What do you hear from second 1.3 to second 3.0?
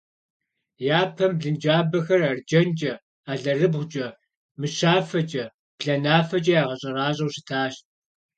блынджабэхэр арджэнкӏэ,